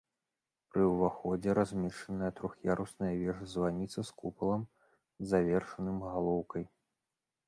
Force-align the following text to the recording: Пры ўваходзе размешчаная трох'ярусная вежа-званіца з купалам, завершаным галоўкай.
Пры 0.75 0.85
ўваходзе 0.91 1.49
размешчаная 1.59 2.31
трох'ярусная 2.39 3.09
вежа-званіца 3.23 3.99
з 4.11 4.15
купалам, 4.21 4.63
завершаным 5.33 5.97
галоўкай. 6.09 6.65